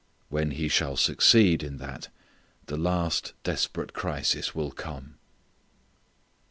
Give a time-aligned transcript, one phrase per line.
[0.29, 2.07] When he shall succeed in that
[2.65, 5.19] the last desperate crisis will come.